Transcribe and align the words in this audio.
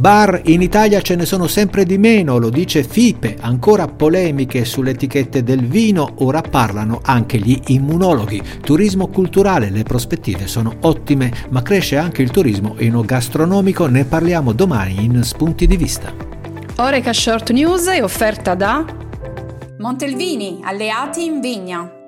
Bar 0.00 0.40
in 0.46 0.62
Italia 0.62 1.02
ce 1.02 1.14
ne 1.14 1.26
sono 1.26 1.46
sempre 1.46 1.84
di 1.84 1.98
meno, 1.98 2.38
lo 2.38 2.48
dice 2.48 2.84
FIPE, 2.84 3.36
ancora 3.38 3.86
polemiche 3.86 4.64
sulle 4.64 4.92
etichette 4.92 5.42
del 5.42 5.66
vino, 5.66 6.14
ora 6.20 6.40
parlano 6.40 7.00
anche 7.02 7.36
gli 7.36 7.60
immunologhi. 7.66 8.42
Turismo 8.62 9.08
culturale, 9.08 9.68
le 9.68 9.82
prospettive 9.82 10.46
sono 10.46 10.74
ottime, 10.80 11.30
ma 11.50 11.60
cresce 11.60 11.98
anche 11.98 12.22
il 12.22 12.30
turismo 12.30 12.76
enogastronomico, 12.78 13.88
ne 13.88 14.06
parliamo 14.06 14.52
domani 14.52 15.04
in 15.04 15.22
Spunti 15.22 15.66
di 15.66 15.76
Vista. 15.76 16.14
Oreca 16.76 17.12
Short 17.12 17.50
News 17.50 17.86
è 17.88 18.02
offerta 18.02 18.54
da 18.54 18.82
Montelvini, 19.76 20.60
alleati 20.62 21.26
in 21.26 21.40
vigna. 21.40 21.99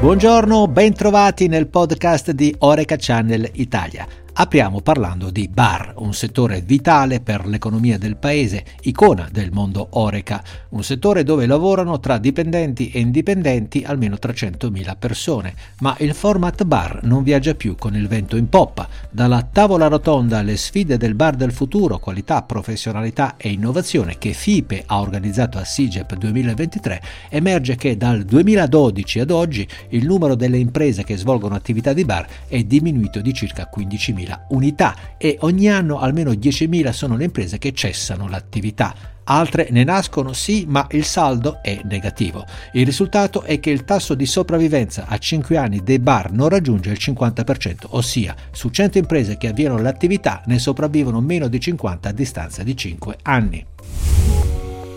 Buongiorno, 0.00 0.66
bentrovati 0.66 1.46
nel 1.46 1.66
podcast 1.66 2.30
di 2.30 2.54
Oreca 2.60 2.96
Channel 2.98 3.46
Italia. 3.52 4.06
Apriamo 4.40 4.80
parlando 4.80 5.28
di 5.28 5.48
bar, 5.48 5.92
un 5.98 6.14
settore 6.14 6.62
vitale 6.62 7.20
per 7.20 7.44
l'economia 7.44 7.98
del 7.98 8.16
paese, 8.16 8.64
icona 8.84 9.28
del 9.30 9.50
mondo 9.52 9.88
Oreca, 9.90 10.42
un 10.70 10.82
settore 10.82 11.24
dove 11.24 11.44
lavorano 11.44 12.00
tra 12.00 12.16
dipendenti 12.16 12.90
e 12.90 13.00
indipendenti 13.00 13.82
almeno 13.84 14.16
300.000 14.18 14.96
persone, 14.98 15.54
ma 15.80 15.94
il 15.98 16.14
format 16.14 16.64
bar 16.64 17.00
non 17.02 17.22
viaggia 17.22 17.54
più 17.54 17.74
con 17.76 17.94
il 17.94 18.08
vento 18.08 18.38
in 18.38 18.48
poppa. 18.48 18.88
Dalla 19.10 19.42
tavola 19.42 19.88
rotonda 19.88 20.38
alle 20.38 20.56
sfide 20.56 20.96
del 20.96 21.14
bar 21.14 21.36
del 21.36 21.52
futuro, 21.52 21.98
qualità, 21.98 22.40
professionalità 22.40 23.34
e 23.36 23.50
innovazione 23.50 24.16
che 24.16 24.32
FIPE 24.32 24.84
ha 24.86 25.00
organizzato 25.00 25.58
a 25.58 25.64
SIGEP 25.66 26.14
2023, 26.14 27.02
emerge 27.28 27.76
che 27.76 27.98
dal 27.98 28.22
2012 28.22 29.20
ad 29.20 29.30
oggi 29.32 29.68
il 29.90 30.06
numero 30.06 30.34
delle 30.34 30.56
imprese 30.56 31.04
che 31.04 31.18
svolgono 31.18 31.54
attività 31.54 31.92
di 31.92 32.06
bar 32.06 32.26
è 32.48 32.62
diminuito 32.62 33.20
di 33.20 33.34
circa 33.34 33.68
15.000 33.70 34.28
unità 34.48 34.94
e 35.16 35.36
ogni 35.40 35.68
anno 35.68 35.98
almeno 35.98 36.30
10.000 36.32 36.90
sono 36.90 37.16
le 37.16 37.24
imprese 37.24 37.58
che 37.58 37.72
cessano 37.72 38.28
l'attività. 38.28 38.94
Altre 39.24 39.68
ne 39.70 39.84
nascono 39.84 40.32
sì, 40.32 40.64
ma 40.66 40.86
il 40.90 41.04
saldo 41.04 41.60
è 41.62 41.80
negativo. 41.84 42.44
Il 42.72 42.84
risultato 42.84 43.42
è 43.42 43.60
che 43.60 43.70
il 43.70 43.84
tasso 43.84 44.14
di 44.14 44.26
sopravvivenza 44.26 45.06
a 45.06 45.18
5 45.18 45.56
anni 45.56 45.82
dei 45.84 46.00
bar 46.00 46.32
non 46.32 46.48
raggiunge 46.48 46.90
il 46.90 46.98
50%, 47.00 47.86
ossia 47.90 48.34
su 48.50 48.70
100 48.70 48.98
imprese 48.98 49.36
che 49.36 49.48
avviano 49.48 49.78
l'attività 49.78 50.42
ne 50.46 50.58
sopravvivono 50.58 51.20
meno 51.20 51.46
di 51.46 51.60
50 51.60 52.08
a 52.08 52.12
distanza 52.12 52.62
di 52.64 52.76
5 52.76 53.18
anni. 53.22 53.66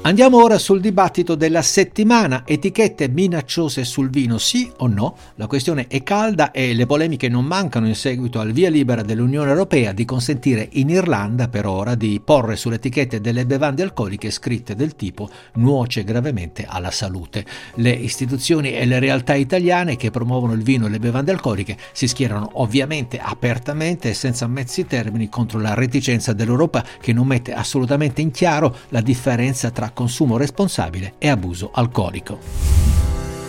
Andiamo 0.05 0.43
ora 0.43 0.57
sul 0.57 0.81
dibattito 0.81 1.35
della 1.35 1.61
settimana. 1.61 2.43
Etichette 2.45 3.07
minacciose 3.07 3.85
sul 3.85 4.09
vino, 4.09 4.37
sì 4.37 4.69
o 4.79 4.87
no? 4.87 5.15
La 5.35 5.47
questione 5.47 5.87
è 5.87 6.03
calda 6.03 6.51
e 6.51 6.73
le 6.73 6.85
polemiche 6.85 7.29
non 7.29 7.45
mancano 7.45 7.87
in 7.87 7.95
seguito 7.95 8.41
al 8.41 8.51
via 8.51 8.69
libera 8.69 9.01
dell'Unione 9.01 9.49
Europea 9.49 9.93
di 9.93 10.03
consentire 10.03 10.67
in 10.73 10.89
Irlanda 10.89 11.47
per 11.47 11.65
ora 11.65 11.95
di 11.95 12.19
porre 12.21 12.57
sulle 12.57 12.75
etichette 12.75 13.21
delle 13.21 13.45
bevande 13.45 13.81
alcoliche 13.81 14.29
scritte 14.29 14.75
del 14.75 14.97
tipo 14.97 15.29
nuoce 15.53 16.03
gravemente 16.03 16.65
alla 16.67 16.91
salute. 16.91 17.45
Le 17.75 17.91
istituzioni 17.91 18.73
e 18.73 18.83
le 18.83 18.99
realtà 18.99 19.35
italiane 19.35 19.95
che 19.95 20.11
promuovono 20.11 20.51
il 20.51 20.63
vino 20.63 20.85
e 20.85 20.89
le 20.89 20.99
bevande 20.99 21.31
alcoliche 21.31 21.77
si 21.93 22.09
schierano 22.09 22.49
ovviamente 22.55 23.19
apertamente 23.19 24.09
e 24.09 24.13
senza 24.13 24.47
mezzi 24.47 24.85
termini 24.85 25.29
contro 25.29 25.59
la 25.59 25.73
reticenza 25.73 26.33
dell'Europa 26.33 26.83
che 26.99 27.13
non 27.13 27.25
mette 27.25 27.53
assolutamente 27.53 28.19
in 28.19 28.31
chiaro 28.31 28.75
la 28.89 28.99
differenza 28.99 29.71
tra 29.71 29.91
consumo 29.93 30.37
responsabile 30.37 31.15
e 31.19 31.29
abuso 31.29 31.69
alcolico. 31.73 33.02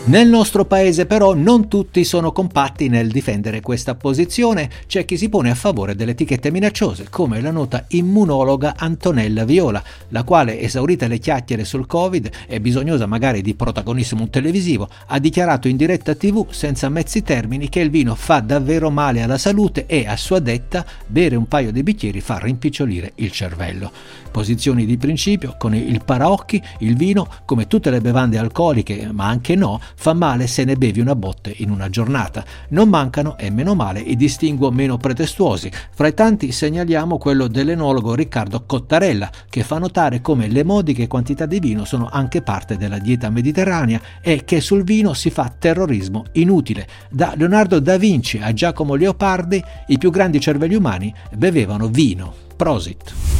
Nel 0.06 0.28
nostro 0.28 0.66
paese 0.66 1.06
però 1.06 1.32
non 1.32 1.66
tutti 1.66 2.04
sono 2.04 2.30
compatti 2.30 2.88
nel 2.88 3.08
difendere 3.10 3.62
questa 3.62 3.94
posizione, 3.94 4.68
c'è 4.86 5.06
chi 5.06 5.16
si 5.16 5.30
pone 5.30 5.48
a 5.48 5.54
favore 5.54 5.94
delle 5.94 6.10
etichette 6.10 6.50
minacciose, 6.50 7.06
come 7.08 7.40
la 7.40 7.50
nota 7.50 7.86
immunologa 7.88 8.74
Antonella 8.76 9.46
Viola, 9.46 9.82
la 10.08 10.22
quale, 10.22 10.60
esaurite 10.60 11.08
le 11.08 11.16
chiacchiere 11.16 11.64
sul 11.64 11.86
Covid 11.86 12.30
e 12.46 12.60
bisognosa 12.60 13.06
magari 13.06 13.40
di 13.40 13.54
protagonismo 13.54 14.28
televisivo, 14.28 14.90
ha 15.06 15.18
dichiarato 15.18 15.68
in 15.68 15.78
diretta 15.78 16.14
tv 16.14 16.50
senza 16.50 16.90
mezzi 16.90 17.22
termini 17.22 17.70
che 17.70 17.80
il 17.80 17.88
vino 17.88 18.14
fa 18.14 18.40
davvero 18.40 18.90
male 18.90 19.22
alla 19.22 19.38
salute 19.38 19.86
e, 19.86 20.06
a 20.06 20.18
sua 20.18 20.38
detta, 20.38 20.84
bere 21.06 21.34
un 21.34 21.48
paio 21.48 21.72
di 21.72 21.82
bicchieri 21.82 22.20
fa 22.20 22.38
rimpicciolire 22.38 23.12
il 23.14 23.32
cervello. 23.32 23.90
Posizioni 24.30 24.84
di 24.84 24.98
principio, 24.98 25.54
con 25.58 25.74
il 25.74 26.02
paraocchi, 26.04 26.60
il 26.80 26.94
vino, 26.94 27.26
come 27.46 27.68
tutte 27.68 27.88
le 27.88 28.02
bevande 28.02 28.36
alcoliche, 28.36 29.08
ma 29.10 29.28
anche 29.28 29.54
no, 29.54 29.80
fa 29.94 30.12
male 30.12 30.46
se 30.46 30.64
ne 30.64 30.76
bevi 30.76 31.00
una 31.00 31.14
botte 31.14 31.54
in 31.58 31.70
una 31.70 31.88
giornata. 31.88 32.44
Non 32.68 32.88
mancano, 32.88 33.36
e 33.38 33.50
meno 33.50 33.74
male, 33.74 34.00
i 34.00 34.16
distinguo 34.16 34.70
meno 34.70 34.96
pretestuosi. 34.96 35.70
Fra 35.90 36.06
i 36.06 36.14
tanti 36.14 36.52
segnaliamo 36.52 37.18
quello 37.18 37.48
dell'enologo 37.48 38.14
Riccardo 38.14 38.64
Cottarella, 38.66 39.30
che 39.48 39.62
fa 39.62 39.78
notare 39.78 40.20
come 40.20 40.48
le 40.48 40.64
modiche 40.64 41.06
quantità 41.06 41.46
di 41.46 41.60
vino 41.60 41.84
sono 41.84 42.08
anche 42.10 42.42
parte 42.42 42.76
della 42.76 42.98
dieta 42.98 43.30
mediterranea 43.30 44.00
e 44.20 44.44
che 44.44 44.60
sul 44.60 44.84
vino 44.84 45.12
si 45.14 45.30
fa 45.30 45.52
terrorismo 45.56 46.24
inutile. 46.32 46.86
Da 47.10 47.34
Leonardo 47.36 47.80
da 47.80 47.96
Vinci 47.96 48.38
a 48.38 48.52
Giacomo 48.52 48.94
Leopardi, 48.94 49.62
i 49.88 49.98
più 49.98 50.10
grandi 50.10 50.40
cervelli 50.40 50.74
umani 50.74 51.12
bevevano 51.32 51.88
vino. 51.88 52.34
Prosit. 52.56 53.33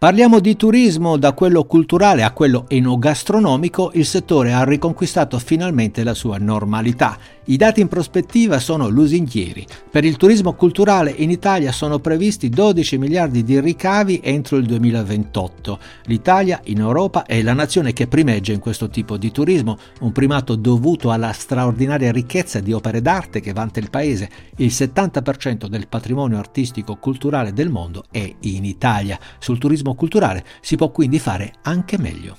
Parliamo 0.00 0.38
di 0.38 0.54
turismo, 0.54 1.16
da 1.16 1.32
quello 1.32 1.64
culturale 1.64 2.22
a 2.22 2.30
quello 2.30 2.66
enogastronomico, 2.68 3.90
il 3.94 4.06
settore 4.06 4.52
ha 4.52 4.62
riconquistato 4.62 5.40
finalmente 5.40 6.04
la 6.04 6.14
sua 6.14 6.38
normalità. 6.38 7.18
I 7.46 7.56
dati 7.56 7.80
in 7.80 7.88
prospettiva 7.88 8.60
sono 8.60 8.88
lusinghieri. 8.88 9.66
Per 9.90 10.04
il 10.04 10.16
turismo 10.16 10.52
culturale 10.52 11.10
in 11.10 11.30
Italia 11.30 11.72
sono 11.72 11.98
previsti 11.98 12.48
12 12.48 12.98
miliardi 12.98 13.42
di 13.42 13.58
ricavi 13.58 14.20
entro 14.22 14.58
il 14.58 14.66
2028. 14.66 15.78
L'Italia 16.04 16.60
in 16.64 16.78
Europa 16.78 17.24
è 17.24 17.42
la 17.42 17.54
nazione 17.54 17.92
che 17.92 18.06
primeggia 18.06 18.52
in 18.52 18.60
questo 18.60 18.90
tipo 18.90 19.16
di 19.16 19.32
turismo, 19.32 19.78
un 20.00 20.12
primato 20.12 20.54
dovuto 20.54 21.10
alla 21.10 21.32
straordinaria 21.32 22.12
ricchezza 22.12 22.60
di 22.60 22.72
opere 22.72 23.00
d'arte 23.00 23.40
che 23.40 23.54
vanta 23.54 23.80
il 23.80 23.90
paese. 23.90 24.30
Il 24.58 24.68
70% 24.68 25.66
del 25.66 25.88
patrimonio 25.88 26.38
artistico 26.38 26.96
culturale 26.96 27.52
del 27.52 27.70
mondo 27.70 28.04
è 28.12 28.32
in 28.40 28.64
Italia. 28.64 29.18
Sul 29.38 29.58
turismo 29.58 29.87
turismo 29.88 29.94
culturale 29.94 30.44
si 30.60 30.76
può 30.76 30.90
quindi 30.90 31.18
fare 31.18 31.52
anche 31.62 31.98
meglio. 31.98 32.36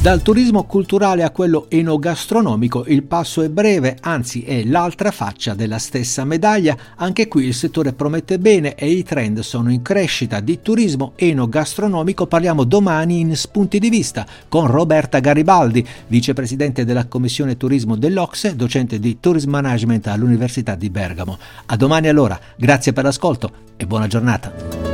Dal 0.00 0.22
turismo 0.22 0.64
culturale 0.64 1.24
a 1.24 1.30
quello 1.30 1.66
enogastronomico 1.68 2.86
il 2.86 3.02
passo 3.02 3.42
è 3.42 3.50
breve, 3.50 3.98
anzi 4.00 4.40
è 4.40 4.64
l'altra 4.64 5.10
faccia 5.10 5.52
della 5.52 5.76
stessa 5.76 6.24
medaglia. 6.24 6.74
Anche 6.96 7.28
qui 7.28 7.44
il 7.44 7.52
settore 7.52 7.92
promette 7.92 8.38
bene 8.38 8.74
e 8.76 8.88
i 8.88 9.02
trend 9.02 9.40
sono 9.40 9.70
in 9.70 9.82
crescita. 9.82 10.40
Di 10.40 10.62
turismo 10.62 11.12
enogastronomico 11.16 12.26
parliamo 12.26 12.64
domani 12.64 13.20
in 13.20 13.36
Spunti 13.36 13.78
di 13.78 13.90
Vista 13.90 14.24
con 14.48 14.68
Roberta 14.68 15.18
Garibaldi, 15.18 15.86
vicepresidente 16.06 16.86
della 16.86 17.04
Commissione 17.04 17.58
Turismo 17.58 17.94
dell'Ocse, 17.94 18.56
docente 18.56 18.98
di 18.98 19.20
Tourism 19.20 19.50
Management 19.50 20.06
all'Università 20.06 20.76
di 20.76 20.88
Bergamo. 20.88 21.36
A 21.66 21.76
domani 21.76 22.08
allora, 22.08 22.40
grazie 22.56 22.94
per 22.94 23.04
l'ascolto 23.04 23.52
e 23.76 23.84
buona 23.84 24.06
giornata. 24.06 24.89